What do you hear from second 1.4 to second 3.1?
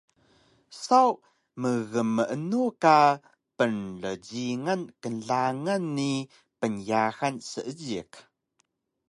mgmeenu ka